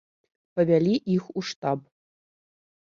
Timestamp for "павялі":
0.59-0.95